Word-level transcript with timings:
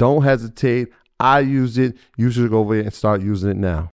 don't 0.00 0.22
hesitate. 0.22 0.88
I 1.20 1.40
use 1.40 1.76
it. 1.76 1.94
You 2.16 2.30
should 2.30 2.48
go 2.50 2.60
over 2.60 2.74
there 2.74 2.84
and 2.84 2.94
start 2.94 3.20
using 3.20 3.50
it 3.50 3.56
now. 3.58 3.90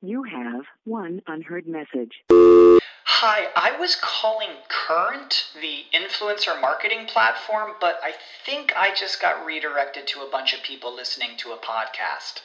You 0.00 0.22
have 0.22 0.64
one 0.84 1.20
unheard 1.26 1.66
message. 1.66 2.22
Hi, 2.30 3.48
I 3.54 3.76
was 3.78 3.96
calling 4.00 4.48
Current, 4.68 5.48
the 5.60 5.84
influencer 5.92 6.58
marketing 6.58 7.06
platform, 7.06 7.72
but 7.78 8.00
I 8.02 8.12
think 8.46 8.72
I 8.74 8.94
just 8.94 9.20
got 9.20 9.44
redirected 9.44 10.06
to 10.06 10.20
a 10.20 10.30
bunch 10.30 10.54
of 10.54 10.62
people 10.62 10.96
listening 10.96 11.36
to 11.38 11.50
a 11.50 11.58
podcast. 11.58 12.40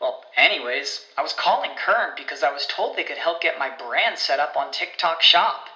Well, 0.00 0.22
anyways, 0.34 1.02
I 1.18 1.22
was 1.22 1.34
calling 1.34 1.72
Current 1.76 2.16
because 2.16 2.42
I 2.42 2.52
was 2.52 2.66
told 2.66 2.96
they 2.96 3.04
could 3.04 3.18
help 3.18 3.42
get 3.42 3.58
my 3.58 3.68
brand 3.68 4.16
set 4.18 4.40
up 4.40 4.56
on 4.56 4.72
TikTok 4.72 5.20
Shop 5.20 5.66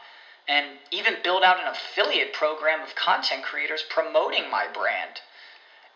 and 0.48 0.78
even 0.90 1.16
build 1.22 1.42
out 1.42 1.60
an 1.60 1.66
affiliate 1.66 2.32
program 2.32 2.80
of 2.80 2.94
content 2.94 3.42
creators 3.42 3.84
promoting 3.90 4.50
my 4.50 4.66
brand. 4.72 5.20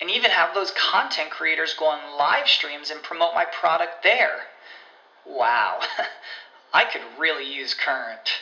And 0.03 0.11
even 0.11 0.33
have 0.33 0.53
those 0.53 0.73
content 0.73 1.31
creators 1.31 1.75
go 1.79 1.87
on 1.87 2.19
live 2.19 2.49
streams 2.49 2.91
and 2.91 3.01
promote 3.05 3.37
my 3.37 3.45
product 3.45 4.03
there. 4.03 4.41
Wow, 5.25 5.79
I 6.75 6.87
could 6.87 7.03
really 7.17 7.49
use 7.49 7.73
Current. 7.73 8.41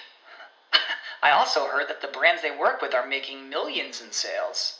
I 1.22 1.32
also 1.32 1.66
heard 1.66 1.87
that 1.91 2.00
the 2.00 2.09
brands 2.09 2.41
they 2.41 2.50
work 2.50 2.81
with 2.81 2.94
are 2.94 3.06
making 3.06 3.50
millions 3.50 4.00
in 4.00 4.10
sales. 4.10 4.78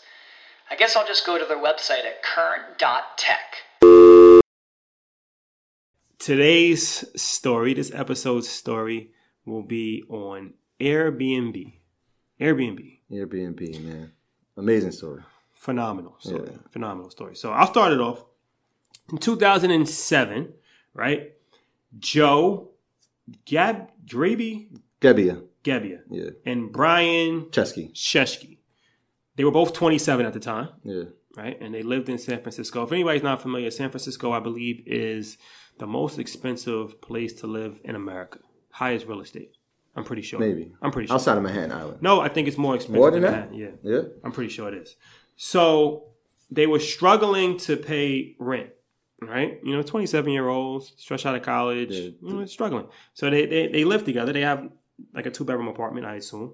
I 0.71 0.77
guess 0.77 0.97
I'll 0.97 1.07
just 1.07 1.27
go 1.27 1.37
to 1.37 1.45
their 1.45 1.59
website 1.59 2.07
at 2.07 2.23
current.tech. 2.23 3.57
Today's 6.19 7.05
story, 7.21 7.75
this 7.75 7.93
episode's 7.93 8.49
story, 8.49 9.11
will 9.45 9.65
be 9.65 10.05
on 10.09 10.55
Airbnb. 10.81 11.75
Airbnb. 12.41 13.01
Airbnb, 13.13 13.85
man. 13.85 14.13
Amazing 14.57 14.93
story. 14.93 15.21
Phenomenal 15.61 16.17
story. 16.21 16.49
Yeah. 16.51 16.57
Phenomenal 16.71 17.11
story. 17.11 17.37
So 17.37 17.51
I'll 17.53 17.67
start 17.67 17.93
it 17.93 18.01
off. 18.01 18.25
In 19.13 19.19
2007, 19.19 20.55
right? 20.95 21.33
Joe 21.99 22.71
Gab 23.45 23.91
Draby 24.07 24.69
Gebbia. 25.03 25.43
Gebbia 25.63 26.01
Yeah. 26.11 26.31
and 26.47 26.73
Brian 26.73 27.43
Chesky. 27.51 27.93
Sheshky. 27.93 28.57
They 29.37 29.45
were 29.45 29.51
both 29.51 29.75
27 29.75 30.25
at 30.25 30.33
the 30.33 30.41
time, 30.41 30.69
Yeah. 30.83 31.05
right? 31.37 31.59
And 31.61 31.75
they 31.75 31.83
lived 31.83 32.09
in 32.09 32.17
San 32.17 32.41
Francisco. 32.41 32.83
If 32.83 32.93
anybody's 32.93 33.23
not 33.23 33.43
familiar, 33.43 33.71
San 33.71 33.91
Francisco, 33.91 34.33
I 34.33 34.41
believe, 34.41 34.83
is 34.87 35.37
the 35.79 35.87
most 35.87 36.19
expensive 36.19 37.03
place 37.03 37.35
to 37.41 37.47
live 37.47 37.79
in 37.85 37.95
America. 37.97 38.39
Highest 38.71 39.07
real 39.07 39.21
estate. 39.21 39.53
I'm 39.95 40.05
pretty 40.05 40.23
sure. 40.23 40.39
Maybe. 40.41 40.73
I'm 40.81 40.91
pretty 40.91 41.09
sure. 41.09 41.17
Outside 41.17 41.37
of 41.37 41.43
Manhattan 41.43 41.73
Island. 41.73 42.01
No, 42.01 42.21
I 42.21 42.29
think 42.29 42.49
it's 42.49 42.57
more 42.57 42.75
expensive 42.77 42.97
More 43.01 43.11
than 43.11 43.23
that? 43.23 43.51
Manhattan, 43.51 43.55
Yeah. 43.59 43.71
Yeah. 43.83 44.03
I'm 44.25 44.33
pretty 44.33 44.49
sure 44.51 44.69
it 44.69 44.75
is. 44.75 44.97
So 45.43 46.05
they 46.51 46.67
were 46.67 46.79
struggling 46.81 47.57
to 47.61 47.75
pay 47.79 48.37
rent, 48.39 48.69
right? 49.23 49.59
You 49.65 49.75
know, 49.75 49.81
27 49.83 50.31
year 50.31 50.49
olds, 50.49 50.93
fresh 51.03 51.25
out 51.25 51.35
of 51.35 51.41
college, 51.41 51.93
Yeah. 51.93 52.11
you 52.21 52.35
know, 52.41 52.45
struggling. 52.45 52.89
So 53.15 53.31
they, 53.31 53.47
they, 53.47 53.69
they 53.69 53.85
live 53.85 54.05
together. 54.05 54.35
They 54.35 54.43
have 54.43 54.69
like 55.15 55.25
a 55.25 55.31
two 55.31 55.47
bedroom 55.47 55.69
apartment, 55.69 56.05
I 56.05 56.17
assume. 56.17 56.53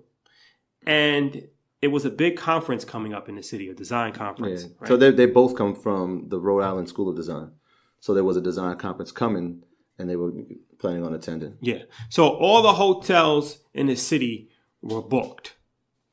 And 0.87 1.49
it 1.83 1.89
was 1.89 2.05
a 2.05 2.11
big 2.11 2.37
conference 2.37 2.85
coming 2.85 3.13
up 3.13 3.29
in 3.29 3.35
the 3.35 3.43
city, 3.43 3.69
a 3.71 3.75
design 3.75 4.13
Yeah. 4.13 4.19
conference. 4.19 4.69
right? 4.79 4.87
So 4.87 4.97
they 4.97 5.11
they 5.11 5.27
both 5.27 5.57
come 5.57 5.75
from 5.75 6.29
the 6.29 6.39
Rhode 6.39 6.63
Island 6.63 6.89
School 6.89 7.09
of 7.09 7.17
Design. 7.17 7.51
So 7.99 8.15
there 8.15 8.23
was 8.23 8.37
a 8.37 8.41
design 8.41 8.77
conference 8.79 9.11
coming, 9.11 9.65
and 9.99 10.09
they 10.09 10.15
were 10.15 10.31
planning 10.79 11.05
on 11.05 11.13
attending. 11.13 11.55
Yeah. 11.61 11.83
So 12.09 12.29
all 12.29 12.63
the 12.63 12.75
hotels 12.75 13.59
in 13.75 13.89
the 13.89 13.97
city 13.97 14.49
were 14.81 15.03
booked. 15.03 15.56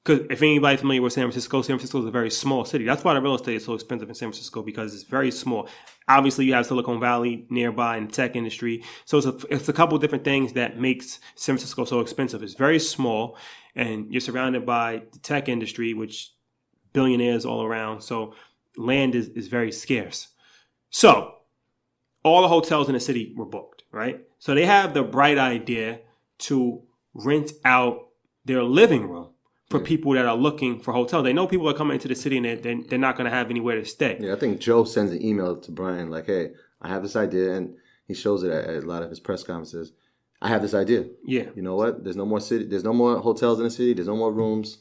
Because 0.04 0.26
if 0.30 0.42
anybody's 0.42 0.82
familiar 0.82 1.02
with 1.02 1.14
San 1.14 1.24
Francisco, 1.24 1.62
San 1.62 1.78
Francisco 1.78 2.00
is 2.00 2.06
a 2.06 2.12
very 2.12 2.30
small 2.30 2.66
city. 2.66 2.84
That's 2.84 3.06
why 3.06 3.14
the 3.14 3.22
real 3.22 3.36
estate 3.36 3.56
is 3.56 3.64
so 3.64 3.74
expensive 3.74 4.10
in 4.10 4.16
San 4.16 4.28
Francisco 4.28 4.62
because 4.62 4.94
it's 4.94 5.04
very 5.04 5.32
small. 5.32 5.70
Obviously, 6.10 6.44
you 6.44 6.54
have 6.54 6.66
Silicon 6.66 7.00
Valley 7.00 7.46
nearby 7.50 7.96
and 7.96 8.12
tech 8.12 8.36
industry. 8.36 8.84
So 9.06 9.18
it's 9.18 9.28
a, 9.28 9.38
it's 9.50 9.70
a 9.70 9.74
couple 9.74 9.98
different 9.98 10.26
things 10.26 10.54
that 10.54 10.78
makes 10.78 11.20
San 11.36 11.56
Francisco 11.56 11.86
so 11.86 12.02
expensive. 12.02 12.44
It's 12.44 12.54
very 12.54 12.80
small, 12.80 13.38
and 13.76 14.12
you're 14.12 14.20
surrounded 14.20 14.66
by 14.66 15.04
the 15.14 15.20
tech 15.20 15.48
industry, 15.48 15.94
which 15.94 16.34
billionaires 16.92 17.46
all 17.46 17.64
around. 17.64 18.02
So 18.02 18.36
land 18.76 19.16
is, 19.16 19.30
is 19.30 19.48
very 19.48 19.72
scarce. 19.72 20.28
So 20.90 21.36
all 22.24 22.42
the 22.42 22.50
hotels 22.50 22.90
in 22.90 22.94
the 22.94 23.00
city 23.00 23.34
were 23.38 23.46
booked, 23.46 23.84
right? 23.92 24.20
So 24.40 24.54
they 24.54 24.66
have 24.66 24.94
the 24.94 25.04
bright 25.04 25.38
idea 25.38 26.02
to 26.40 26.82
rent 27.14 27.54
out 27.64 28.10
their 28.44 28.64
living 28.64 29.08
room 29.08 29.33
for 29.74 29.84
people 29.84 30.12
that 30.14 30.26
are 30.26 30.36
looking 30.36 30.80
for 30.80 30.94
hotels. 30.94 31.24
They 31.24 31.34
know 31.34 31.48
people 31.48 31.68
are 31.68 31.74
coming 31.74 31.96
into 31.96 32.08
the 32.08 32.16
city 32.16 32.38
and 32.38 32.46
they're, 32.46 32.58
they're, 32.58 32.84
they're 32.84 33.00
not 33.00 33.18
going 33.18 33.26
to 33.30 33.36
have 33.36 33.50
anywhere 33.50 33.76
to 33.76 33.86
stay. 33.86 34.18
Yeah, 34.20 34.34
I 34.34 34.36
think 34.36 34.60
Joe 34.60 34.84
sends 34.84 35.12
an 35.12 35.26
email 35.26 35.58
to 35.58 35.72
Brian 35.72 36.10
like, 36.12 36.28
"Hey, 36.28 36.52
I 36.82 36.90
have 36.90 37.02
this 37.02 37.16
idea," 37.16 37.54
and 37.54 37.76
he 38.08 38.14
shows 38.14 38.44
it 38.44 38.52
at, 38.52 38.66
at 38.66 38.84
a 38.84 38.86
lot 38.86 39.02
of 39.02 39.10
his 39.10 39.20
press 39.20 39.44
conferences. 39.44 39.92
I 40.44 40.50
have 40.50 40.62
this 40.62 40.74
idea. 40.74 41.06
Yeah. 41.26 41.46
You 41.56 41.62
know 41.62 41.76
what? 41.76 42.04
There's 42.04 42.18
no 42.18 42.26
more 42.26 42.40
city. 42.40 42.66
There's 42.66 42.84
no 42.84 42.94
more 42.94 43.18
hotels 43.20 43.60
in 43.60 43.64
the 43.64 43.72
city. 43.72 43.94
There's 43.94 44.10
no 44.10 44.18
more 44.18 44.32
rooms. 44.32 44.80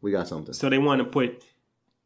We 0.00 0.12
got 0.12 0.28
something. 0.28 0.54
So 0.54 0.70
they 0.70 0.78
want 0.78 1.00
to 1.00 1.04
put 1.04 1.42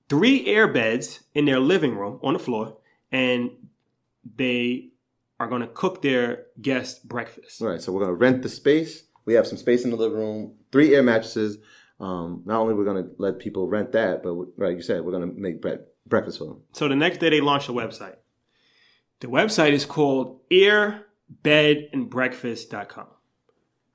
three 0.09 0.47
air 0.47 0.67
beds 0.67 1.21
in 1.35 1.45
their 1.45 1.61
living 1.61 1.95
room 1.95 2.19
on 2.23 2.33
the 2.33 2.39
floor 2.39 2.79
and 3.13 3.51
they 4.37 4.89
are 5.39 5.49
going 5.49 5.61
to 5.61 5.69
cook 5.69 6.01
their 6.01 6.47
guests 6.63 6.99
breakfast. 7.01 7.61
All 7.61 7.69
right. 7.69 7.83
So 7.83 7.93
we're 7.93 8.01
gonna 8.01 8.15
rent 8.15 8.43
the 8.43 8.49
space. 8.49 9.05
We 9.27 9.35
have 9.35 9.47
some 9.47 9.59
space 9.59 9.85
in 9.85 9.91
the 9.91 9.97
living 9.97 10.19
room. 10.19 10.55
Three 10.73 10.95
air 10.95 11.03
mattresses. 11.03 11.59
Um, 12.01 12.43
not 12.45 12.61
only 12.61 12.75
we're 12.75 12.85
gonna 12.85 13.09
let 13.19 13.39
people 13.39 13.67
rent 13.67 13.93
that, 13.93 14.23
but 14.23 14.35
right, 14.57 14.77
you 14.77 14.83
said 14.83 15.05
we're 15.05 15.13
gonna 15.13 15.27
make 15.27 15.61
bre- 15.61 15.85
breakfast 16.07 16.39
for 16.39 16.45
them. 16.45 16.61
So 16.73 16.89
the 16.89 16.97
next 16.97 17.19
day 17.19 17.31
they 17.31 17.41
launched 17.41 17.69
a 17.69 17.73
website. 17.73 18.17
The 19.21 19.27
website 19.27 19.73
is 19.73 19.85
called 19.85 20.41
airbedandbreakfast.com 20.51 23.07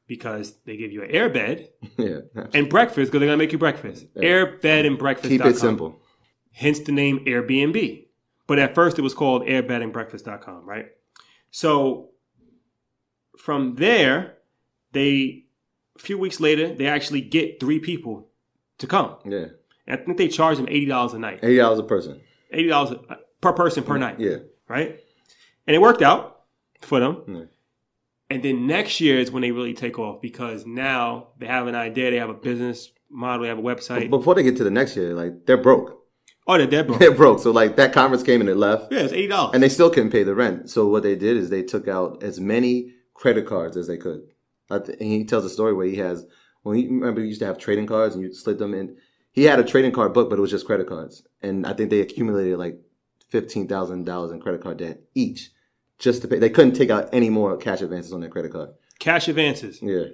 because 0.08 0.54
they 0.66 0.78
give 0.78 0.92
you 0.92 1.04
an 1.04 1.12
air 1.12 1.30
bed 1.30 1.70
yeah. 1.98 2.20
and 2.54 2.70
breakfast 2.70 3.12
because 3.12 3.20
they're 3.20 3.28
going 3.28 3.32
to 3.32 3.38
make 3.38 3.52
you 3.54 3.58
breakfast. 3.58 4.14
Airbedandbreakfast.com. 4.16 5.30
Keep 5.30 5.46
it 5.46 5.58
simple. 5.58 6.02
Hence 6.52 6.80
the 6.80 6.92
name 6.92 7.24
Airbnb. 7.26 8.06
But 8.46 8.60
at 8.60 8.76
first 8.76 9.00
it 9.00 9.02
was 9.02 9.14
called 9.14 9.44
airbedandbreakfast.com, 9.44 10.66
right? 10.66 10.88
So 11.52 12.10
from 13.38 13.76
there, 13.76 14.36
they 14.92 15.43
a 15.96 16.00
few 16.00 16.18
weeks 16.18 16.40
later 16.40 16.74
they 16.74 16.88
actually 16.88 17.22
get 17.22 17.60
three 17.60 17.80
people 17.80 18.28
to 18.80 18.88
come. 18.88 19.16
Yeah. 19.26 19.48
And 19.88 20.00
I 20.00 20.04
think 20.04 20.18
they 20.18 20.28
charge 20.28 20.58
them 20.58 20.68
eighty 20.70 20.86
dollars 20.86 21.14
a 21.14 21.20
night, 21.20 21.40
Eighty 21.44 21.58
dollars 21.58 21.80
a 21.80 21.84
person. 21.84 22.22
eighty 22.52 22.70
dollars 22.70 22.98
per 23.42 23.54
person 23.54 23.84
per 23.84 23.98
night. 23.98 24.20
Yeah. 24.20 24.38
right? 24.68 25.00
And 25.68 25.76
it 25.76 25.80
worked 25.80 26.02
out 26.02 26.42
for 26.82 27.00
them. 27.00 27.24
Yeah. 27.28 27.42
And 28.30 28.42
then 28.42 28.66
next 28.66 29.00
year 29.00 29.20
is 29.20 29.30
when 29.32 29.42
they 29.42 29.52
really 29.52 29.74
take 29.74 30.00
off 30.00 30.22
because 30.22 30.66
now 30.66 31.28
they 31.38 31.46
have 31.46 31.68
an 31.68 31.76
idea, 31.76 32.10
they 32.12 32.18
have 32.18 32.30
a 32.30 32.34
business 32.34 32.90
model, 33.10 33.44
they 33.44 33.50
have 33.50 33.60
a 33.60 33.62
website. 33.62 34.10
Before 34.10 34.34
they 34.34 34.42
get 34.44 34.58
to 34.58 34.64
the 34.64 34.72
next 34.72 34.96
year, 34.98 35.14
like 35.14 35.46
they're 35.46 35.58
broke. 35.58 36.00
oh, 36.48 36.58
they're 36.58 36.66
dead 36.66 36.88
broke. 36.88 37.00
They're 37.00 37.12
broke. 37.14 37.40
So 37.40 37.52
like 37.52 37.76
that 37.76 37.94
conference 37.94 38.24
came 38.24 38.42
and 38.42 38.50
it 38.50 38.56
left. 38.58 38.92
yeah, 38.92 39.00
it's 39.02 39.14
eighty 39.14 39.28
dollars. 39.28 39.52
and 39.54 39.62
they 39.62 39.70
still 39.70 39.90
couldn't 39.90 40.12
pay 40.12 40.24
the 40.24 40.34
rent. 40.34 40.70
So 40.70 40.88
what 40.88 41.04
they 41.04 41.16
did 41.16 41.38
is 41.38 41.50
they 41.50 41.62
took 41.64 41.88
out 41.88 42.24
as 42.24 42.40
many 42.40 42.94
credit 43.14 43.46
cards 43.46 43.78
as 43.78 43.88
they 43.88 43.98
could. 43.98 44.22
I 44.76 44.80
th- 44.80 44.98
and 45.00 45.10
he 45.12 45.24
tells 45.26 45.46
a 45.46 45.50
story 45.50 45.74
where 45.74 45.86
he 45.88 45.96
has 45.98 46.26
when 46.64 46.78
he 46.78 46.88
remember 46.88 47.22
he 47.22 47.28
used 47.28 47.40
to 47.42 47.46
have 47.46 47.58
trading 47.58 47.86
cards 47.88 48.16
and 48.16 48.24
you 48.24 48.34
slid 48.34 48.58
them 48.58 48.74
in. 48.74 48.98
He 49.32 49.44
had 49.46 49.60
a 49.60 49.64
trading 49.64 49.92
card 49.92 50.14
book, 50.14 50.30
but 50.30 50.38
it 50.38 50.42
was 50.42 50.52
just 50.52 50.66
credit 50.66 50.88
cards, 50.88 51.24
and 51.42 51.66
I 51.66 51.74
think 51.74 51.90
they 51.90 52.02
accumulated 52.02 52.58
like 52.60 52.80
fifteen 53.30 53.68
thousand 53.68 54.06
dollars 54.06 54.32
in 54.32 54.40
credit 54.40 54.62
card 54.62 54.78
debt 54.78 55.00
each 55.16 55.50
just 56.00 56.22
to 56.22 56.28
pay. 56.28 56.38
They 56.40 56.50
couldn't 56.52 56.74
take 56.74 56.90
out 56.92 57.10
any 57.14 57.30
more 57.30 57.58
cash 57.58 57.82
advances 57.82 58.14
on 58.14 58.20
their 58.22 58.30
credit 58.30 58.52
card. 58.52 58.70
Cash 59.00 59.28
advances. 59.28 59.82
Yeah, 59.82 60.06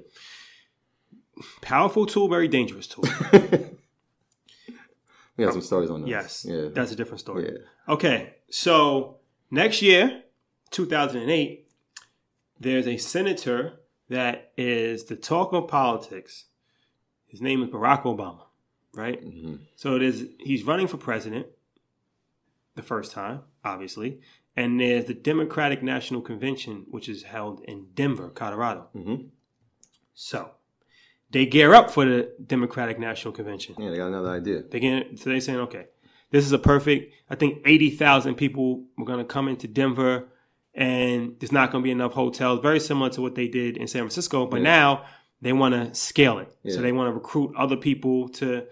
Powerful 1.61 2.06
tool, 2.06 2.27
very 2.29 2.47
dangerous 2.47 2.88
tool. 2.88 3.03
we 5.38 5.45
got 5.45 5.53
some 5.53 5.61
stories 5.61 5.89
on 5.89 6.01
that. 6.01 6.07
yes. 6.09 6.45
yeah, 6.47 6.67
That's 6.73 6.91
a 6.91 6.95
different 6.95 7.19
story. 7.21 7.45
yeah. 7.51 7.94
Okay. 7.94 8.33
So 8.50 9.17
next 9.51 9.81
year, 9.81 10.23
2008, 10.71 11.67
there's 12.59 12.88
a 12.88 12.97
senator 12.97 13.79
that 14.09 14.51
is 14.57 15.06
the 15.06 15.15
talk 15.15 15.53
of 15.53 15.67
politics. 15.67 16.45
His 17.27 17.41
name 17.41 17.61
is 17.63 17.69
Barack 17.69 18.03
Obama, 18.03 18.41
right? 18.94 19.21
hmm 19.21 19.56
So 19.75 19.95
it 19.95 20.01
is 20.01 20.27
he's 20.39 20.63
running 20.63 20.88
for 20.88 20.97
president 20.97 21.47
the 22.75 22.81
first 22.81 23.11
time, 23.11 23.41
obviously. 23.63 24.21
And 24.56 24.79
there's 24.79 25.06
the 25.06 25.13
Democratic 25.13 25.83
National 25.83 26.21
Convention, 26.21 26.85
which 26.89 27.07
is 27.07 27.23
held 27.23 27.61
in 27.63 27.88
Denver, 27.94 28.29
Colorado. 28.29 28.88
hmm 28.94 29.15
So 30.13 30.51
they 31.31 31.45
gear 31.45 31.73
up 31.73 31.91
for 31.91 32.06
the 32.06 32.33
Democratic 32.45 33.00
National 33.00 33.31
Convention. 33.33 33.75
Yeah, 33.77 33.91
they 33.91 33.97
got 33.97 34.07
another 34.07 34.29
idea. 34.31 34.63
They 34.63 34.79
get, 34.79 35.19
so 35.19 35.29
they 35.29 35.39
saying, 35.39 35.59
okay, 35.59 35.85
this 36.31 36.45
is 36.45 36.51
a 36.51 36.57
perfect. 36.59 37.13
I 37.29 37.35
think 37.35 37.61
eighty 37.65 37.89
thousand 37.91 38.35
people 38.35 38.85
were 38.97 39.06
going 39.06 39.19
to 39.19 39.25
come 39.25 39.47
into 39.47 39.67
Denver, 39.67 40.27
and 40.74 41.36
there's 41.39 41.51
not 41.51 41.71
going 41.71 41.83
to 41.83 41.86
be 41.88 41.92
enough 41.92 42.13
hotels. 42.13 42.60
Very 42.62 42.80
similar 42.80 43.10
to 43.12 43.21
what 43.21 43.36
they 43.36 43.48
did 43.48 43.77
in 43.77 43.88
San 43.88 44.01
Francisco, 44.01 44.45
but 44.45 44.57
Yeah. 44.57 44.63
now 44.63 45.06
they 45.42 45.54
want 45.54 45.74
to 45.75 45.94
scale 45.94 46.39
it. 46.39 46.51
So 46.68 46.81
they 46.81 46.92
want 46.92 47.10
to 47.10 47.13
recruit 47.13 47.54
other 47.57 47.75
people 47.77 48.30
to 48.39 48.63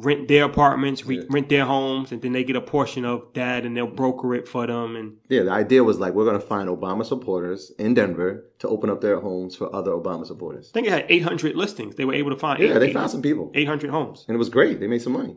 rent 0.00 0.28
their 0.28 0.44
apartments, 0.44 1.04
re- 1.04 1.16
Yeah. 1.16 1.22
rent 1.28 1.48
their 1.48 1.64
homes, 1.64 2.12
and 2.12 2.22
then 2.22 2.30
they 2.32 2.44
get 2.44 2.54
a 2.54 2.60
portion 2.60 3.04
of 3.04 3.22
that, 3.34 3.64
and 3.66 3.76
they'll 3.76 3.86
broker 3.88 4.32
it 4.34 4.46
for 4.46 4.64
them. 4.66 4.94
And 4.94 5.16
Yeah, 5.28 5.42
the 5.42 5.50
idea 5.50 5.82
was 5.82 5.98
like 5.98 6.14
we're 6.14 6.24
going 6.24 6.40
to 6.40 6.46
find 6.46 6.68
Obama 6.68 7.04
supporters 7.04 7.72
in 7.80 7.94
Denver 7.94 8.44
to 8.60 8.68
open 8.68 8.90
up 8.90 9.00
their 9.00 9.18
homes 9.18 9.56
for 9.56 9.74
other 9.74 9.90
Obama 9.90 10.24
supporters. 10.24 10.70
I 10.70 10.72
think 10.72 10.86
it 10.86 10.92
had 10.92 11.06
eight 11.08 11.22
hundred 11.24 11.56
listings. 11.56 11.96
They 11.96 12.04
were 12.04 12.14
able 12.14 12.30
to 12.30 12.36
find. 12.36 12.62
Yeah, 12.62 12.78
they 12.78 12.92
found 12.92 13.10
some 13.10 13.22
people, 13.22 13.50
eight 13.54 13.66
hundred 13.66 13.90
homes. 13.90 14.24
and 14.28 14.34
it 14.36 14.38
was 14.38 14.48
great. 14.50 14.78
They 14.80 14.86
made 14.86 15.02
some 15.02 15.14
money. 15.14 15.36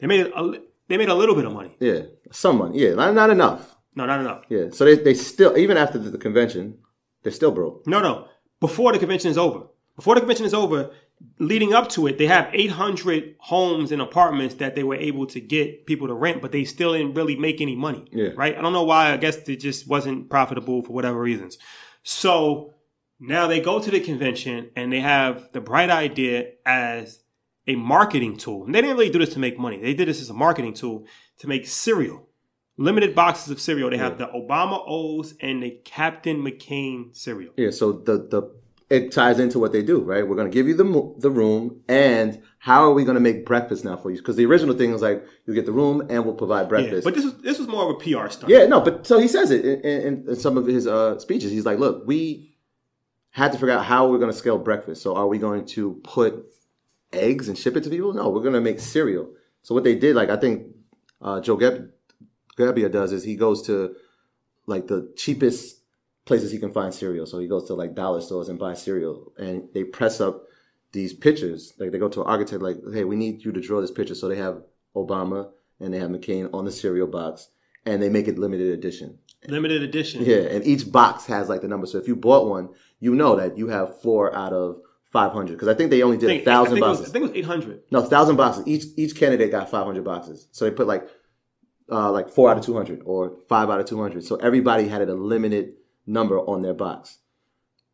They 0.00 0.08
made 0.08 0.26
a, 0.26 0.52
they 0.88 0.96
made 0.96 1.08
a 1.08 1.14
little 1.14 1.36
bit 1.36 1.44
of 1.44 1.52
money. 1.52 1.76
Yeah, 1.78 2.00
some 2.32 2.58
money. 2.58 2.80
Yeah, 2.80 2.94
not, 2.94 3.14
not 3.14 3.30
enough. 3.30 3.76
No, 3.94 4.06
not 4.06 4.20
enough. 4.20 4.44
Yeah, 4.48 4.70
so 4.70 4.84
they 4.84 4.96
they 4.96 5.14
still 5.14 5.56
even 5.56 5.76
after 5.76 5.98
the, 5.98 6.18
convention, 6.18 6.78
they're 7.22 7.32
still 7.32 7.50
broke. 7.50 7.86
No, 7.86 8.00
no. 8.00 8.28
Before 8.60 8.92
the 8.92 8.98
convention 8.98 9.30
is 9.30 9.38
over. 9.38 9.66
Before 9.96 10.14
the 10.14 10.20
convention 10.20 10.46
is 10.46 10.54
over, 10.54 10.90
leading 11.38 11.74
up 11.74 11.88
to 11.90 12.06
it, 12.06 12.18
they 12.18 12.26
have 12.26 12.48
800 12.52 13.36
homes 13.38 13.92
and 13.92 14.00
apartments 14.00 14.56
that 14.56 14.74
they 14.74 14.82
were 14.82 14.96
able 14.96 15.26
to 15.26 15.40
get 15.40 15.86
people 15.86 16.08
to 16.08 16.14
rent, 16.14 16.40
but 16.40 16.52
they 16.52 16.64
still 16.64 16.94
didn't 16.94 17.14
really 17.14 17.36
make 17.36 17.60
any 17.60 17.76
money. 17.76 18.06
Yeah. 18.10 18.30
Right? 18.34 18.56
I 18.56 18.62
don't 18.62 18.72
know 18.72 18.84
why. 18.84 19.12
I 19.12 19.16
guess 19.18 19.36
it 19.48 19.56
just 19.56 19.86
wasn't 19.86 20.30
profitable 20.30 20.82
for 20.82 20.92
whatever 20.92 21.20
reasons. 21.20 21.58
So 22.02 22.74
now 23.20 23.46
they 23.46 23.60
go 23.60 23.80
to 23.80 23.90
the 23.90 24.00
convention 24.00 24.70
and 24.74 24.92
they 24.92 25.00
have 25.00 25.52
the 25.52 25.60
bright 25.60 25.90
idea 25.90 26.52
as 26.64 27.22
a 27.66 27.76
marketing 27.76 28.36
tool. 28.36 28.64
And 28.64 28.74
they 28.74 28.80
didn't 28.80 28.96
really 28.96 29.10
do 29.10 29.18
this 29.18 29.34
to 29.34 29.38
make 29.38 29.58
money. 29.58 29.78
They 29.80 29.94
did 29.94 30.08
this 30.08 30.20
as 30.20 30.30
a 30.30 30.34
marketing 30.34 30.74
tool 30.74 31.06
to 31.38 31.48
make 31.48 31.66
cereal. 31.66 32.28
Limited 32.82 33.14
boxes 33.14 33.50
of 33.50 33.60
cereal. 33.60 33.90
They 33.90 33.96
have 33.96 34.18
the 34.18 34.26
Obama 34.26 34.82
O's 34.86 35.34
and 35.40 35.62
the 35.62 35.70
Captain 35.84 36.42
McCain 36.42 37.14
cereal. 37.14 37.52
Yeah, 37.56 37.70
so 37.70 37.92
the 37.92 38.18
the 38.18 38.50
it 38.90 39.10
ties 39.10 39.38
into 39.38 39.58
what 39.58 39.72
they 39.72 39.82
do, 39.82 40.00
right? 40.00 40.26
We're 40.26 40.36
going 40.36 40.50
to 40.50 40.54
give 40.54 40.66
you 40.68 40.74
the 40.74 41.14
the 41.18 41.30
room, 41.30 41.80
and 41.88 42.42
how 42.58 42.84
are 42.84 42.92
we 42.92 43.04
going 43.04 43.14
to 43.14 43.20
make 43.20 43.46
breakfast 43.46 43.84
now 43.84 43.96
for 43.96 44.10
you? 44.10 44.18
Because 44.18 44.36
the 44.36 44.46
original 44.46 44.76
thing 44.76 44.92
was 44.92 45.00
like 45.00 45.24
you 45.46 45.54
get 45.54 45.64
the 45.64 45.72
room, 45.72 46.00
and 46.10 46.24
we'll 46.24 46.34
provide 46.34 46.62
Yeah, 46.62 46.68
breakfast. 46.68 47.04
but 47.04 47.14
this 47.14 47.24
was 47.24 47.34
this 47.38 47.58
was 47.58 47.68
more 47.68 47.88
of 47.88 47.96
a 47.96 47.98
PR 48.00 48.28
stunt. 48.28 48.50
Yeah, 48.50 48.66
no, 48.66 48.80
but 48.80 49.06
so 49.06 49.18
he 49.18 49.28
says 49.28 49.50
it 49.50 49.64
in, 49.64 50.26
in, 50.28 50.36
some 50.36 50.58
of 50.58 50.66
his 50.66 50.86
uh, 50.86 51.18
speeches. 51.18 51.52
He's 51.52 51.64
like, 51.64 51.78
"Look, 51.78 52.06
we 52.06 52.52
had 53.30 53.52
to 53.52 53.58
figure 53.58 53.72
out 53.72 53.84
how 53.84 54.08
we're 54.08 54.18
going 54.18 54.30
to 54.30 54.36
scale 54.36 54.58
breakfast. 54.58 55.02
So, 55.02 55.16
are 55.16 55.26
we 55.26 55.38
going 55.38 55.64
to 55.66 56.00
put 56.04 56.44
eggs 57.12 57.48
and 57.48 57.56
ship 57.56 57.76
it 57.76 57.84
to 57.84 57.90
people? 57.90 58.12
No, 58.12 58.28
we're 58.28 58.42
going 58.42 58.52
to 58.54 58.60
make 58.60 58.78
cereal. 58.78 59.30
So, 59.62 59.74
what 59.74 59.84
they 59.84 59.94
did, 59.94 60.14
like 60.14 60.28
I 60.28 60.36
think 60.36 60.66
uh, 61.22 61.40
Joe 61.40 61.56
Gab- 61.56 61.90
Gabbia 62.58 62.90
does, 62.90 63.12
is 63.12 63.24
he 63.24 63.36
goes 63.36 63.62
to 63.62 63.94
like 64.66 64.86
the 64.86 65.12
cheapest 65.16 65.80
places 66.24 66.52
he 66.52 66.58
can 66.58 66.72
find 66.72 66.94
cereal. 66.94 67.26
So 67.26 67.38
he 67.38 67.48
goes 67.48 67.66
to 67.68 67.74
like 67.74 67.94
dollar 67.94 68.20
stores 68.20 68.48
and 68.48 68.58
buys 68.58 68.82
cereal, 68.82 69.32
and 69.38 69.68
they 69.74 69.84
press 69.84 70.20
up 70.20 70.44
these 70.92 71.12
pictures. 71.12 71.72
Like 71.78 71.90
they 71.92 71.98
go 71.98 72.08
to 72.08 72.20
an 72.22 72.26
architect, 72.28 72.62
like, 72.62 72.76
"Hey, 72.92 73.04
we 73.04 73.16
need 73.16 73.44
you 73.44 73.52
to 73.52 73.60
draw 73.60 73.80
this 73.80 73.90
picture." 73.90 74.14
So 74.14 74.28
they 74.28 74.36
have 74.36 74.62
Obama 74.94 75.50
and 75.80 75.92
they 75.92 75.98
have 75.98 76.10
McCain 76.10 76.48
on 76.54 76.64
the 76.64 76.72
cereal 76.72 77.06
box, 77.08 77.48
and 77.86 78.02
they 78.02 78.08
make 78.08 78.28
it 78.28 78.38
limited 78.38 78.68
edition. 78.72 79.18
Limited 79.48 79.82
edition. 79.82 80.24
Yeah, 80.24 80.36
and 80.36 80.64
each 80.64 80.90
box 80.92 81.26
has 81.26 81.48
like 81.48 81.62
the 81.62 81.68
number. 81.68 81.86
So 81.86 81.98
if 81.98 82.06
you 82.06 82.14
bought 82.14 82.48
one, 82.48 82.68
you 83.00 83.14
know 83.14 83.34
that 83.36 83.58
you 83.58 83.66
have 83.68 84.00
four 84.00 84.32
out 84.36 84.52
of 84.52 84.80
five 85.10 85.32
hundred. 85.32 85.54
Because 85.54 85.66
I 85.68 85.74
think 85.74 85.90
they 85.90 86.02
only 86.02 86.18
did 86.18 86.30
a 86.30 86.44
thousand 86.44 86.76
it 86.76 86.80
was- 86.82 86.98
boxes. 86.98 87.08
I 87.08 87.12
think 87.12 87.24
it 87.24 87.28
was 87.28 87.38
800. 87.38 87.82
no, 87.90 88.02
thousand 88.02 88.36
boxes. 88.36 88.64
Each 88.68 88.84
each 88.96 89.16
candidate 89.16 89.50
got 89.50 89.68
five 89.70 89.84
hundred 89.86 90.04
boxes. 90.04 90.46
So 90.52 90.64
they 90.64 90.70
put 90.70 90.86
like 90.86 91.08
uh, 91.92 92.10
like 92.10 92.28
four 92.30 92.50
out 92.50 92.56
of 92.58 92.64
two 92.64 92.74
hundred 92.74 93.02
or 93.04 93.36
five 93.48 93.68
out 93.70 93.78
of 93.80 93.86
two 93.86 94.00
hundred. 94.00 94.24
So 94.24 94.36
everybody 94.36 94.88
had 94.88 95.02
a 95.02 95.14
limited 95.14 95.74
number 96.06 96.38
on 96.38 96.62
their 96.62 96.74
box. 96.74 97.18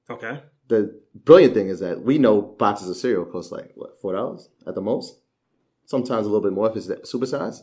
Okay. 0.08 0.40
The 0.68 1.00
brilliant 1.14 1.54
thing 1.54 1.68
is 1.68 1.80
that 1.80 2.02
we 2.02 2.18
know 2.18 2.40
boxes 2.40 2.88
of 2.88 2.96
cereal 2.96 3.24
cost 3.24 3.50
like 3.52 3.72
what 3.74 4.00
four 4.00 4.12
dollars 4.14 4.48
at 4.66 4.74
the 4.74 4.80
most. 4.80 5.18
Sometimes 5.86 6.26
a 6.26 6.30
little 6.30 6.42
bit 6.48 6.52
more 6.52 6.70
if 6.70 6.76
it's 6.76 7.12
supersized. 7.12 7.62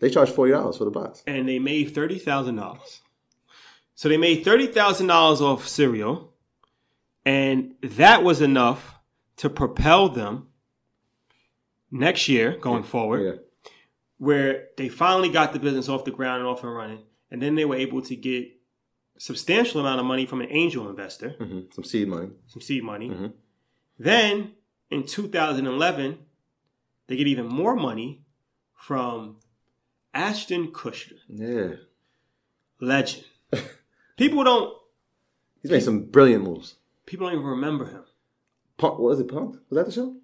They 0.00 0.10
charge 0.10 0.30
forty 0.30 0.52
dollars 0.52 0.76
for 0.78 0.84
the 0.84 0.90
box. 0.90 1.22
And 1.26 1.48
they 1.48 1.58
made 1.58 1.94
$30,000. 1.94 3.00
So 3.94 4.08
they 4.08 4.16
made 4.16 4.44
$30,000 4.44 5.40
off 5.40 5.68
cereal. 5.68 6.32
And 7.24 7.74
that 7.82 8.24
was 8.24 8.40
enough 8.40 8.98
to 9.36 9.48
propel 9.48 10.08
them 10.08 10.48
next 11.90 12.28
year 12.28 12.56
going 12.56 12.82
forward, 12.82 13.22
Yeah, 13.24 13.40
where 14.26 14.68
they 14.76 14.88
finally 14.88 15.28
got 15.28 15.52
the 15.52 15.58
business 15.58 15.88
off 15.88 16.04
the 16.04 16.10
ground 16.12 16.38
and 16.38 16.46
off 16.48 16.62
and 16.62 16.72
running. 16.72 17.00
And 17.32 17.42
then 17.42 17.56
they 17.56 17.64
were 17.64 17.74
able 17.74 18.02
to 18.02 18.14
get 18.14 18.48
substantial 19.18 19.80
amount 19.80 19.98
of 19.98 20.06
money 20.06 20.26
from 20.26 20.40
an 20.40 20.46
angel 20.50 20.88
investor, 20.88 21.30
hmm 21.40 21.62
some 21.74 21.82
seed 21.82 22.06
money. 22.06 22.28
some 22.46 22.62
seed 22.62 22.84
money. 22.84 23.08
Mhm. 23.08 23.32
Then 23.98 24.52
in 24.90 25.02
2011, 25.06 26.18
they 27.08 27.16
get 27.16 27.26
even 27.26 27.46
more 27.48 27.74
money 27.74 28.22
from 28.74 29.38
Ashton 30.14 30.68
Kutcher, 30.70 31.14
Yeah, 31.28 31.76
legend. 32.80 33.24
people 34.16 34.44
don't 34.44 34.72
he's 35.62 35.70
made 35.72 35.82
some 35.82 36.04
brilliant 36.04 36.44
moves. 36.44 36.76
people 37.06 37.26
don't 37.26 37.34
even 37.38 37.46
remember 37.58 37.86
him. 37.86 38.04
Punk, 38.76 39.00
what 39.00 39.10
was 39.10 39.20
it? 39.20 39.26
Punk? 39.28 39.56
Was 39.68 39.76
that 39.78 39.86
the 39.86 39.92
show? 39.92 40.14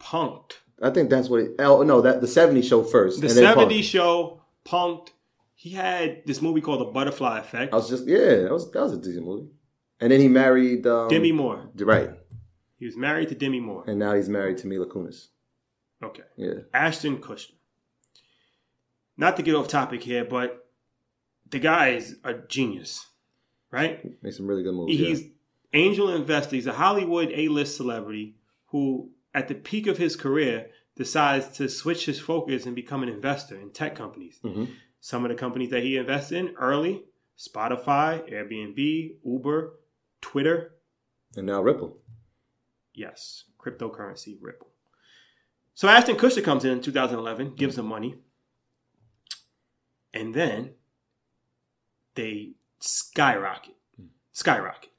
Punked. 0.00 0.58
I 0.80 0.90
think 0.90 1.10
that's 1.10 1.28
what. 1.28 1.40
It, 1.40 1.52
oh 1.58 1.82
no, 1.82 2.00
that 2.00 2.20
the 2.20 2.26
'70s 2.26 2.64
show 2.64 2.82
first. 2.82 3.20
The 3.20 3.28
and 3.28 3.36
then 3.36 3.56
70s 3.56 3.82
show, 3.82 4.40
Punked. 4.64 5.08
He 5.54 5.70
had 5.70 6.22
this 6.26 6.42
movie 6.42 6.60
called 6.60 6.80
The 6.80 6.86
Butterfly 6.86 7.38
Effect. 7.38 7.72
I 7.72 7.76
was 7.76 7.88
just 7.88 8.06
yeah, 8.06 8.42
that 8.42 8.52
was 8.52 8.70
that 8.72 8.80
was 8.80 8.92
a 8.94 8.98
decent 8.98 9.24
movie. 9.24 9.48
And 10.00 10.10
then 10.10 10.20
he 10.20 10.26
married 10.26 10.84
um, 10.86 11.08
Demi 11.08 11.30
Moore. 11.30 11.70
Right, 11.76 12.10
He 12.78 12.86
was 12.86 12.96
married 12.96 13.28
to 13.28 13.36
Demi 13.36 13.60
Moore. 13.60 13.84
and 13.86 13.98
now 13.98 14.14
he's 14.14 14.28
married 14.28 14.58
to 14.58 14.66
Mila 14.66 14.86
Kunis. 14.86 15.28
Okay. 16.02 16.24
Yeah, 16.36 16.54
Ashton 16.74 17.18
Kutcher. 17.18 17.52
Not 19.16 19.36
to 19.36 19.42
get 19.42 19.54
off 19.54 19.68
topic 19.68 20.02
here, 20.02 20.24
but 20.24 20.68
the 21.48 21.60
guy 21.60 21.90
is 21.90 22.16
a 22.24 22.34
genius, 22.34 23.06
right? 23.70 24.00
made 24.22 24.34
some 24.34 24.48
really 24.48 24.64
good 24.64 24.74
moves. 24.74 24.90
He's 24.90 25.20
yeah. 25.20 25.28
angel 25.74 26.12
investor. 26.12 26.56
He's 26.56 26.66
a 26.66 26.72
Hollywood 26.72 27.30
A-list 27.32 27.76
celebrity 27.76 28.34
who, 28.66 29.10
at 29.34 29.48
the 29.48 29.54
peak 29.54 29.86
of 29.86 29.98
his 29.98 30.16
career, 30.16 30.70
decides 30.94 31.56
to 31.56 31.68
switch 31.68 32.06
his 32.06 32.20
focus 32.20 32.66
and 32.66 32.76
become 32.76 33.02
an 33.02 33.08
investor 33.08 33.58
in 33.58 33.70
tech 33.72 33.94
companies. 33.96 34.38
Mhm. 34.42 34.74
Some 35.00 35.24
of 35.24 35.30
the 35.30 35.34
companies 35.34 35.70
that 35.70 35.82
he 35.82 35.96
invested 35.96 36.36
in 36.38 36.54
early: 36.56 37.06
Spotify, 37.38 38.28
Airbnb, 38.30 39.18
Uber, 39.24 39.78
Twitter, 40.20 40.76
And 41.36 41.46
now 41.46 41.62
Ripple. 41.62 41.98
yes, 42.92 43.44
cryptocurrency 43.58 44.36
Ripple. 44.40 44.70
So 45.74 45.88
Ashton 45.88 46.16
Kutcher 46.16 46.44
comes 46.44 46.64
in 46.66 46.72
in 46.72 46.82
2011, 46.82 47.54
gives 47.54 47.76
them 47.76 47.86
money, 47.86 48.22
and 50.12 50.34
then 50.34 50.74
they 52.14 52.54
skyrocket, 52.78 53.74
skyrocket. 54.32 54.91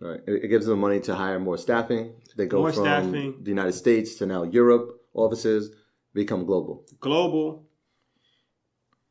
Right. 0.00 0.20
It, 0.26 0.44
it 0.44 0.48
gives 0.48 0.66
them 0.66 0.78
money 0.80 1.00
to 1.00 1.14
hire 1.14 1.38
more 1.38 1.56
staffing. 1.56 2.14
They 2.36 2.46
go 2.46 2.58
More 2.60 2.72
from 2.72 2.84
staffing. 2.84 3.42
the 3.42 3.48
United 3.50 3.72
States 3.72 4.16
to 4.16 4.26
now 4.26 4.42
Europe 4.42 5.00
offices, 5.14 5.74
become 6.12 6.44
global. 6.44 6.84
Global. 7.00 7.64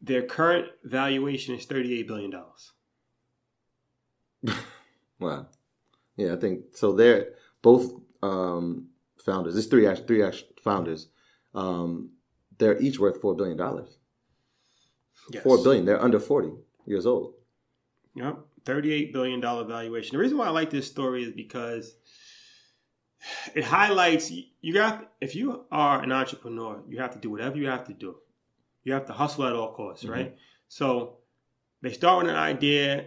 Their 0.02 0.22
current 0.24 0.68
valuation 0.84 1.56
is 1.56 1.66
$38 1.66 2.08
billion. 2.08 2.34
Wow. 5.20 5.48
Yeah, 6.18 6.34
I 6.34 6.36
think 6.36 6.76
so. 6.76 6.92
They're 6.92 7.30
both 7.62 7.90
um, 8.22 8.88
founders. 9.26 9.54
There's 9.54 9.68
three 9.68 9.88
act- 9.88 10.08
three 10.08 10.24
founders. 10.62 11.08
Um, 11.54 12.10
they're 12.58 12.78
each 12.82 13.00
worth 13.00 13.22
four 13.22 13.34
billion 13.34 13.56
dollars. 13.58 13.98
Yes. 15.32 15.42
Four 15.44 15.64
billion. 15.64 15.86
They're 15.86 16.02
under 16.02 16.20
forty 16.20 16.52
years 16.86 17.06
old. 17.06 17.34
Yep, 18.16 18.40
thirty-eight 18.66 19.14
billion 19.14 19.40
dollar 19.40 19.64
valuation. 19.64 20.16
The 20.16 20.20
reason 20.22 20.38
why 20.38 20.48
I 20.48 20.50
like 20.50 20.70
this 20.70 20.88
story 20.88 21.24
is 21.24 21.32
because 21.32 21.96
it 23.56 23.64
highlights 23.64 24.32
you- 24.62 24.74
got 24.74 25.12
if 25.22 25.36
you 25.36 25.66
are 25.72 26.02
an 26.02 26.12
entrepreneur, 26.12 26.84
you 26.90 27.00
have 27.00 27.12
to 27.12 27.20
do 27.20 27.30
whatever 27.30 27.58
you 27.58 27.68
have 27.68 27.86
to 27.88 27.94
do. 27.94 28.16
You 28.84 28.94
have 28.94 29.06
to 29.08 29.14
hustle 29.14 29.46
at 29.46 29.54
all 29.54 29.74
costs, 29.74 30.04
Mm-hmm. 30.04 30.14
right? 30.14 30.36
So 30.68 31.18
they 31.82 31.92
start 31.94 32.24
with 32.24 32.32
an 32.32 32.38
idea 32.40 33.06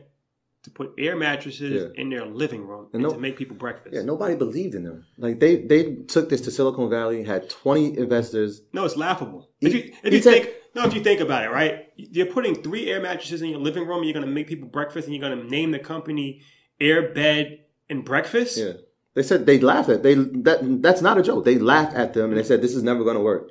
to 0.64 0.70
put 0.70 0.92
air 0.98 1.16
mattresses 1.16 1.72
Yeah. 1.94 2.00
in 2.02 2.10
their 2.10 2.26
living 2.26 2.66
room 2.66 2.86
And 2.92 2.94
and, 2.94 3.02
no- 3.04 3.12
to 3.12 3.18
make 3.18 3.36
people 3.36 3.56
breakfast. 3.56 3.94
Yeah, 3.94 4.02
nobody 4.02 4.34
believed 4.34 4.74
in 4.74 4.82
them. 4.84 5.06
Like 5.16 5.38
they 5.40 5.56
they 5.56 5.94
took 6.14 6.28
this 6.28 6.40
to 6.42 6.50
Silicon 6.50 6.90
Valley, 6.90 7.22
had 7.24 7.48
twenty 7.48 7.96
investors. 7.96 8.62
No, 8.72 8.84
it's 8.84 8.96
laughable. 8.96 9.50
If 9.60 9.74
you, 9.74 9.92
if 10.02 10.12
you 10.12 10.20
think 10.20 10.50
no, 10.78 10.87
if 10.87 10.94
you 10.94 11.02
think 11.02 11.20
about 11.20 11.42
it, 11.42 11.50
right? 11.50 11.88
You're 11.97 12.26
putting 12.26 12.62
three 12.62 12.88
air 12.88 13.00
mattresses 13.00 13.42
in 13.42 13.50
your 13.50 13.58
living 13.58 13.87
room, 13.87 14.04
you're 14.04 14.12
going 14.12 14.25
to 14.25 14.30
make 14.30 14.47
people 14.47 14.68
breakfast, 14.68 15.06
and 15.06 15.14
you're 15.14 15.28
going 15.28 15.38
to 15.38 15.49
name 15.49 15.73
the 15.73 15.78
company 15.78 16.42
Air 16.80 17.12
Bed 17.12 17.64
and 17.90 18.04
Breakfast. 18.04 18.56
Yeah, 18.56 18.75
they 19.14 19.23
said 19.23 19.47
they 19.47 19.58
laughed 19.58 19.88
at 19.88 20.02
they 20.02 20.14
that 20.14 20.61
that's 20.80 21.02
not 21.02 21.18
a 21.18 21.23
joke. 21.23 21.44
They 21.44 21.58
laughed 21.58 21.97
at 21.97 22.14
them 22.14 22.30
and 22.30 22.38
they 22.38 22.44
said 22.44 22.62
this 22.62 22.75
is 22.75 22.85
never 22.85 23.02
going 23.02 23.16
to 23.16 23.23
work. 23.23 23.50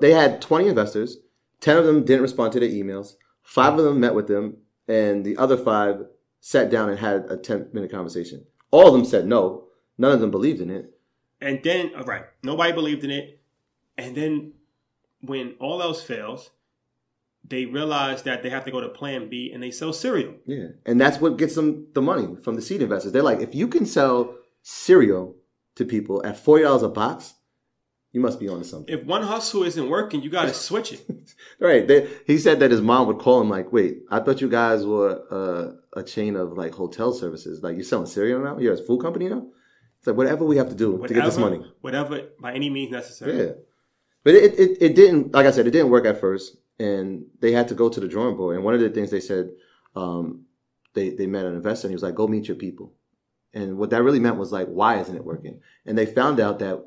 They 0.00 0.12
had 0.12 0.42
twenty 0.42 0.66
investors. 0.68 1.18
Ten 1.60 1.76
of 1.76 1.84
them 1.84 2.04
didn't 2.04 2.22
respond 2.22 2.52
to 2.52 2.60
their 2.60 2.68
emails. 2.68 3.14
Five 3.42 3.78
of 3.78 3.84
them 3.84 4.00
met 4.00 4.14
with 4.14 4.26
them, 4.26 4.56
and 4.88 5.24
the 5.24 5.36
other 5.36 5.56
five 5.56 6.04
sat 6.40 6.70
down 6.70 6.88
and 6.88 6.98
had 6.98 7.26
a 7.30 7.36
ten 7.36 7.68
minute 7.72 7.92
conversation. 7.92 8.44
All 8.70 8.88
of 8.88 8.92
them 8.92 9.04
said 9.04 9.26
no. 9.26 9.68
None 9.96 10.10
of 10.10 10.20
them 10.20 10.32
believed 10.32 10.60
in 10.60 10.70
it. 10.70 10.98
And 11.40 11.62
then, 11.62 11.92
all 11.96 12.04
right, 12.04 12.24
nobody 12.42 12.72
believed 12.72 13.04
in 13.04 13.10
it. 13.10 13.40
And 13.96 14.16
then, 14.16 14.54
when 15.20 15.54
all 15.60 15.80
else 15.80 16.02
fails, 16.02 16.50
they 17.46 17.66
realize 17.66 18.22
that 18.22 18.42
they 18.42 18.50
have 18.50 18.64
to 18.64 18.70
go 18.70 18.80
to 18.80 18.88
Plan 18.88 19.28
B, 19.28 19.50
and 19.52 19.62
they 19.62 19.70
sell 19.70 19.92
cereal. 19.92 20.34
Yeah, 20.46 20.68
and 20.86 21.00
that's 21.00 21.20
what 21.20 21.36
gets 21.36 21.54
them 21.54 21.88
the 21.94 22.02
money 22.02 22.36
from 22.42 22.56
the 22.56 22.62
seed 22.62 22.82
investors. 22.82 23.12
They're 23.12 23.22
like, 23.22 23.40
if 23.40 23.54
you 23.54 23.68
can 23.68 23.86
sell 23.86 24.34
cereal 24.62 25.36
to 25.76 25.84
people 25.84 26.24
at 26.24 26.38
forty 26.38 26.64
dollars 26.64 26.82
a 26.82 26.88
box, 26.88 27.34
you 28.12 28.20
must 28.20 28.40
be 28.40 28.48
onto 28.48 28.64
something. 28.64 28.94
If 28.98 29.04
one 29.04 29.22
hustle 29.22 29.64
isn't 29.64 29.88
working, 29.90 30.22
you 30.22 30.30
got 30.30 30.44
to 30.46 30.54
switch 30.54 30.92
it. 30.92 31.06
Right. 31.60 31.86
They, 31.86 32.08
he 32.26 32.38
said 32.38 32.60
that 32.60 32.70
his 32.70 32.82
mom 32.82 33.06
would 33.06 33.18
call 33.18 33.40
him 33.40 33.48
like, 33.48 33.72
"Wait, 33.72 34.02
I 34.10 34.20
thought 34.20 34.40
you 34.40 34.48
guys 34.48 34.84
were 34.84 35.22
uh, 35.30 35.98
a 35.98 36.02
chain 36.02 36.36
of 36.36 36.52
like 36.52 36.72
hotel 36.74 37.12
services. 37.12 37.62
Like 37.62 37.76
you're 37.76 37.84
selling 37.84 38.06
cereal 38.06 38.40
now. 38.40 38.58
You're 38.58 38.74
a 38.74 38.76
food 38.76 39.00
company 39.00 39.28
now. 39.28 39.46
It's 39.98 40.06
like 40.06 40.16
whatever 40.16 40.44
we 40.44 40.56
have 40.58 40.68
to 40.68 40.74
do 40.74 40.98
to 41.06 41.14
get 41.14 41.24
this 41.24 41.38
money. 41.38 41.64
whatever 41.80 42.20
by 42.40 42.52
any 42.52 42.68
means 42.70 42.90
necessary. 42.92 43.38
Yeah. 43.38 43.52
But 44.22 44.34
it, 44.34 44.58
it 44.58 44.78
it 44.80 44.94
didn't. 44.94 45.32
Like 45.32 45.46
I 45.46 45.50
said, 45.50 45.66
it 45.66 45.70
didn't 45.70 45.90
work 45.90 46.04
at 46.06 46.20
first, 46.20 46.56
and 46.78 47.26
they 47.40 47.52
had 47.52 47.68
to 47.68 47.74
go 47.74 47.88
to 47.88 48.00
the 48.00 48.08
drawing 48.08 48.36
board. 48.36 48.56
And 48.56 48.64
one 48.64 48.74
of 48.74 48.80
the 48.80 48.90
things 48.90 49.10
they 49.10 49.20
said, 49.20 49.50
um, 49.94 50.46
they 50.94 51.10
they 51.10 51.26
met 51.26 51.46
an 51.46 51.54
investor, 51.54 51.86
and 51.86 51.92
he 51.92 51.96
was 51.96 52.02
like, 52.02 52.14
"Go 52.14 52.26
meet 52.26 52.48
your 52.48 52.56
people." 52.56 52.92
And 53.54 53.78
what 53.78 53.90
that 53.90 54.02
really 54.02 54.20
meant 54.20 54.36
was 54.36 54.52
like, 54.52 54.66
why 54.66 54.98
isn't 54.98 55.14
it 55.14 55.24
working? 55.24 55.60
And 55.86 55.96
they 55.96 56.06
found 56.06 56.40
out 56.40 56.58
that 56.58 56.84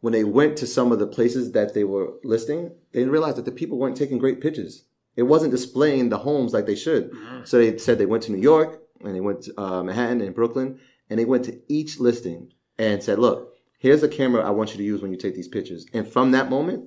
when 0.00 0.12
they 0.12 0.24
went 0.24 0.56
to 0.58 0.66
some 0.66 0.92
of 0.92 0.98
the 0.98 1.06
places 1.06 1.52
that 1.52 1.72
they 1.72 1.84
were 1.84 2.12
listing, 2.22 2.70
they 2.92 3.04
realized 3.04 3.38
that 3.38 3.46
the 3.46 3.50
people 3.50 3.78
weren't 3.78 3.96
taking 3.96 4.18
great 4.18 4.42
pictures. 4.42 4.84
It 5.16 5.22
wasn't 5.22 5.52
displaying 5.52 6.10
the 6.10 6.18
homes 6.18 6.52
like 6.52 6.66
they 6.66 6.76
should. 6.76 7.10
So 7.44 7.56
they 7.56 7.78
said 7.78 7.96
they 7.96 8.04
went 8.04 8.22
to 8.24 8.32
New 8.32 8.42
York 8.42 8.82
and 9.02 9.14
they 9.14 9.22
went 9.22 9.42
to 9.42 9.58
uh, 9.58 9.82
Manhattan 9.82 10.20
and 10.20 10.34
Brooklyn, 10.34 10.78
and 11.08 11.18
they 11.18 11.24
went 11.24 11.46
to 11.46 11.58
each 11.68 11.98
listing 11.98 12.52
and 12.78 13.02
said, 13.02 13.18
"Look, 13.18 13.54
here's 13.78 14.02
a 14.02 14.08
camera 14.08 14.46
I 14.46 14.50
want 14.50 14.72
you 14.72 14.76
to 14.76 14.84
use 14.84 15.00
when 15.00 15.10
you 15.10 15.16
take 15.16 15.34
these 15.34 15.48
pictures." 15.48 15.86
And 15.94 16.06
from 16.06 16.32
that 16.32 16.50
moment, 16.50 16.84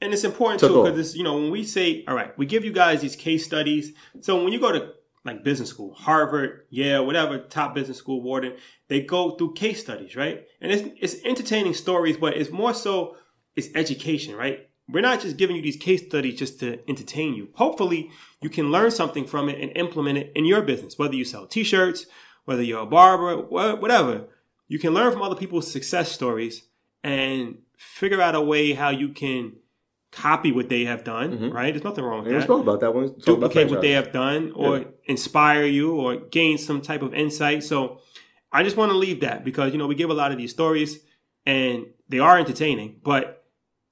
And 0.00 0.12
it's 0.12 0.24
important 0.24 0.60
Took 0.60 0.70
too 0.70 0.90
because 0.90 1.16
you 1.16 1.24
know 1.24 1.34
when 1.34 1.50
we 1.50 1.64
say, 1.64 2.04
all 2.08 2.14
right, 2.14 2.36
we 2.38 2.46
give 2.46 2.64
you 2.64 2.72
guys 2.72 3.00
these 3.00 3.16
case 3.16 3.44
studies. 3.44 3.92
So 4.20 4.42
when 4.42 4.52
you 4.52 4.60
go 4.60 4.72
to 4.72 4.92
like 5.24 5.44
business 5.44 5.68
school, 5.68 5.92
Harvard, 5.94 6.66
Yale, 6.70 7.04
whatever 7.04 7.38
top 7.38 7.74
business 7.74 7.98
school, 7.98 8.22
Wharton 8.22 8.54
they 8.88 9.02
go 9.02 9.32
through 9.32 9.54
case 9.54 9.80
studies, 9.80 10.16
right? 10.16 10.46
And 10.60 10.72
it's 10.72 10.88
it's 11.00 11.24
entertaining 11.24 11.74
stories, 11.74 12.16
but 12.16 12.36
it's 12.36 12.50
more 12.50 12.74
so 12.74 13.16
it's 13.56 13.68
education, 13.74 14.34
right? 14.34 14.68
We're 14.88 15.02
not 15.02 15.20
just 15.20 15.36
giving 15.36 15.54
you 15.54 15.62
these 15.62 15.76
case 15.76 16.04
studies 16.04 16.38
just 16.38 16.58
to 16.60 16.80
entertain 16.88 17.34
you. 17.34 17.48
Hopefully, 17.54 18.10
you 18.40 18.50
can 18.50 18.72
learn 18.72 18.90
something 18.90 19.24
from 19.24 19.48
it 19.48 19.60
and 19.60 19.76
implement 19.76 20.18
it 20.18 20.32
in 20.34 20.44
your 20.44 20.62
business, 20.62 20.98
whether 20.98 21.14
you 21.14 21.24
sell 21.24 21.46
T-shirts, 21.46 22.06
whether 22.44 22.62
you're 22.62 22.82
a 22.82 22.86
barber, 22.86 23.36
whatever. 23.36 24.26
You 24.66 24.78
can 24.80 24.92
learn 24.92 25.12
from 25.12 25.22
other 25.22 25.36
people's 25.36 25.70
success 25.70 26.10
stories 26.10 26.62
and 27.04 27.58
figure 27.76 28.20
out 28.20 28.34
a 28.34 28.40
way 28.40 28.72
how 28.72 28.90
you 28.90 29.10
can 29.10 29.54
copy 30.12 30.50
what 30.52 30.68
they 30.68 30.84
have 30.84 31.04
done, 31.04 31.32
mm-hmm. 31.32 31.50
right? 31.50 31.72
There's 31.72 31.84
nothing 31.84 32.04
wrong 32.04 32.18
with 32.18 32.26
and 32.28 32.34
we 32.34 32.40
that. 32.40 32.44
spoke 32.44 32.62
about 32.62 32.80
that 32.80 32.94
we 32.94 33.06
about 33.06 33.20
Duplicate 33.22 33.70
what 33.70 33.80
they 33.80 33.92
have 33.92 34.12
done 34.12 34.52
or 34.54 34.78
Yeah. 34.78 34.84
inspire 35.04 35.64
you 35.64 35.94
or 35.94 36.16
gain 36.16 36.58
some 36.58 36.80
type 36.80 37.02
of 37.02 37.14
insight. 37.14 37.62
So 37.62 38.00
I 38.52 38.62
just 38.64 38.76
want 38.76 38.90
to 38.90 38.98
leave 38.98 39.20
that 39.20 39.44
because, 39.44 39.72
you 39.72 39.78
know, 39.78 39.86
we 39.86 39.94
give 39.94 40.10
a 40.10 40.14
lot 40.14 40.32
of 40.32 40.38
these 40.38 40.50
stories 40.50 40.98
and 41.46 41.86
they 42.08 42.18
are 42.18 42.38
entertaining, 42.38 43.00
but 43.04 43.44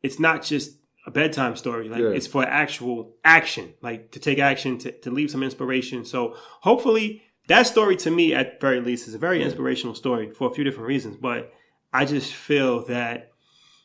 it's 0.02 0.18
not 0.18 0.42
just 0.42 0.76
a 1.06 1.10
bedtime 1.10 1.54
story. 1.54 1.88
Like 1.88 2.00
Yeah. 2.00 2.08
it's 2.08 2.26
for 2.26 2.44
actual 2.44 3.14
action, 3.24 3.74
like 3.80 4.10
to 4.12 4.18
take 4.20 4.40
action, 4.40 4.78
to, 4.78 4.92
to 4.92 5.10
leave 5.10 5.30
some 5.30 5.44
inspiration. 5.44 6.04
So 6.04 6.34
hopefully 6.60 7.22
that 7.46 7.66
story 7.66 7.96
to 7.96 8.10
me 8.10 8.34
at 8.34 8.60
very 8.60 8.80
least 8.80 9.06
is 9.08 9.14
a 9.14 9.18
very 9.18 9.42
inspirational 9.42 9.94
story 9.94 10.30
for 10.32 10.50
a 10.50 10.54
few 10.54 10.64
different 10.64 10.88
reasons. 10.88 11.16
But 11.16 11.52
I 11.92 12.04
just 12.04 12.34
feel 12.34 12.84
that 12.86 13.30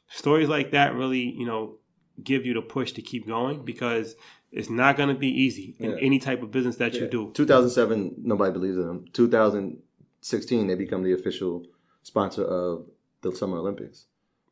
stories 0.10 0.50
like 0.50 0.72
that 0.72 0.96
really, 0.96 1.20
you 1.20 1.46
know, 1.46 1.78
give 2.22 2.46
you 2.46 2.54
the 2.54 2.62
push 2.62 2.92
to 2.94 3.02
keep 3.02 3.26
going 3.28 3.64
because 3.64 4.16
it's 4.52 4.70
not 4.70 4.98
going 4.98 5.10
to 5.10 5.16
be 5.16 5.30
easy 5.30 5.76
in 5.80 5.92
Yeah. 5.92 5.98
any 6.00 6.20
type 6.20 6.44
of 6.44 6.52
business 6.52 6.76
that 6.78 6.94
you 6.94 7.08
do. 7.08 7.32
2007, 7.34 8.16
nobody 8.18 8.52
believes 8.54 8.78
in 8.78 8.86
them. 8.86 9.06
2016, 9.14 10.68
they 10.68 10.76
become 10.76 11.04
the 11.04 11.14
official 11.14 11.66
sponsor 12.04 12.44
of 12.44 12.86
the 13.22 13.36
Summer 13.36 13.58
Olympics. 13.58 14.06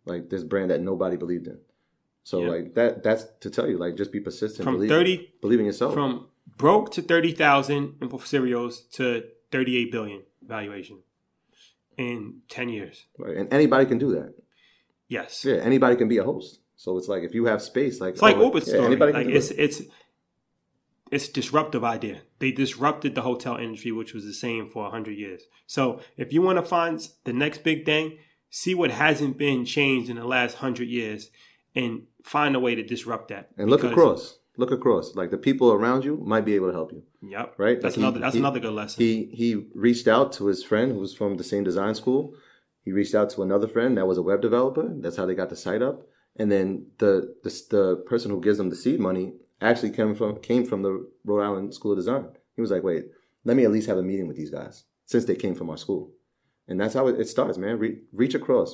Like 0.06 0.30
this 0.30 0.44
brand 0.44 0.72
that 0.72 0.82
nobody 0.82 1.18
believed 1.18 1.48
in. 1.48 1.60
So 2.24 2.42
Yeah. 2.42 2.50
like 2.50 2.74
that 2.76 3.04
that's 3.04 3.26
to 3.42 3.50
tell 3.52 3.68
you 3.70 3.78
like 3.78 3.96
just 3.96 4.12
be 4.12 4.20
persistent. 4.20 4.64
From 4.64 4.76
believe, 4.76 4.90
30 4.90 5.34
believe 5.42 5.60
in 5.60 5.66
yourself. 5.66 5.94
From 5.94 6.28
broke 6.58 6.92
to 6.94 7.02
30,000 7.02 7.96
in 8.02 8.20
cereals 8.20 8.82
to 8.94 9.24
38 9.52 9.92
billion 9.92 10.24
valuation 10.42 11.00
in 11.98 12.42
10 12.50 12.70
years. 12.70 13.06
right? 13.20 13.38
And 13.38 13.54
anybody 13.54 13.86
can 13.86 13.98
do 14.00 14.12
that. 14.14 14.34
Yes. 15.08 15.46
Yeah, 15.46 15.56
anybody 15.58 15.96
can 15.96 16.08
be 16.08 16.18
a 16.18 16.24
host. 16.24 16.61
So 16.84 16.98
it's 16.98 17.08
like 17.08 17.22
if 17.22 17.36
you 17.36 17.46
have 17.46 17.62
space, 17.62 18.02
like 18.02 18.14
It's 18.14 18.24
like 18.24 18.38
oh, 18.38 18.46
Uber's 18.46 18.68
yeah, 18.68 18.74
story. 18.74 18.96
Like 18.96 19.28
it's 19.28 19.52
it. 19.52 19.60
it's 19.60 19.82
it's 21.12 21.28
disruptive 21.28 21.84
idea. 21.84 22.22
They 22.40 22.52
disrupted 22.52 23.14
the 23.14 23.22
hotel 23.22 23.56
industry, 23.58 23.92
which 23.92 24.14
was 24.16 24.26
the 24.26 24.34
same 24.34 24.68
for 24.68 24.90
hundred 24.90 25.16
years. 25.18 25.44
So 25.68 26.00
if 26.18 26.34
you 26.34 26.42
want 26.42 26.58
to 26.58 26.64
find 26.64 26.96
the 27.24 27.34
next 27.34 27.64
big 27.64 27.86
thing, 27.86 28.18
see 28.50 28.74
what 28.74 28.90
hasn't 28.90 29.38
been 29.38 29.64
changed 29.64 30.10
in 30.10 30.16
the 30.16 30.26
last 30.26 30.56
hundred 30.58 30.88
years, 30.88 31.30
and 31.76 32.08
find 32.24 32.56
a 32.56 32.60
way 32.60 32.74
to 32.74 32.84
disrupt 32.84 33.28
that. 33.28 33.50
and 33.60 33.70
look 33.70 33.84
across. 33.84 34.40
Look 34.58 34.72
across. 34.72 35.16
Like 35.16 35.30
the 35.30 35.38
people 35.38 35.72
around 35.72 36.04
you 36.04 36.18
might 36.26 36.46
be 36.46 36.56
able 36.56 36.68
to 36.68 36.74
help 36.74 36.92
you. 36.92 37.04
Yep. 37.22 37.56
Right? 37.60 37.80
That's 37.80 37.96
Like 37.96 38.02
he- 38.02 38.02
another. 38.02 38.20
That's 38.20 38.34
he- 38.34 38.40
another 38.40 38.60
good 38.60 38.74
lesson. 38.74 39.04
He 39.04 39.30
he 39.42 39.68
reached 39.76 40.08
out 40.08 40.34
to 40.34 40.48
his 40.48 40.64
friend 40.64 40.92
who 40.94 41.00
was 41.00 41.14
from 41.14 41.38
the 41.38 41.44
same 41.44 41.64
design 41.64 41.94
school. 41.94 42.34
He 42.84 42.92
reached 42.92 43.14
out 43.14 43.30
to 43.32 43.44
another 43.44 43.68
friend 43.68 43.96
that 43.98 44.08
was 44.08 44.18
a 44.18 44.24
web 44.24 44.42
developer. 44.42 44.88
That's 45.04 45.18
how 45.18 45.28
they 45.28 45.36
got 45.36 45.50
the 45.50 45.56
site 45.56 45.84
up. 45.84 46.02
And 46.38 46.52
then 46.52 46.88
the 46.98 47.36
the, 47.44 47.50
the 47.70 47.96
person 48.08 48.32
who 48.32 48.42
gives 48.42 48.58
them 48.58 48.70
the 48.70 48.76
seed 48.76 49.00
money 49.00 49.34
actually 49.62 49.92
came 49.92 50.16
from 50.16 50.40
came 50.40 50.66
from 50.66 50.82
the 50.82 51.08
Rhode 51.24 51.44
Island 51.44 51.74
School 51.74 51.92
of 51.92 51.98
Design. 51.98 52.28
He 52.56 52.62
was 52.62 52.72
like, 52.72 52.84
"Wait, 52.84 53.06
let 53.44 53.58
me 53.58 53.66
at 53.66 53.72
least 53.72 53.88
have 53.88 53.98
a 53.98 54.04
meeting 54.04 54.28
with 54.28 54.38
these 54.38 54.52
guys 54.52 54.86
since 55.06 55.26
they 55.26 55.36
came 55.36 55.56
from 55.56 55.70
our 55.70 55.78
school." 55.78 56.12
And 56.68 56.80
that's 56.80 56.94
how 56.94 57.08
it, 57.08 57.20
it 57.20 57.28
starts, 57.28 57.58
man. 57.58 57.80
Re- 57.80 58.02
reach 58.14 58.36
across. 58.36 58.74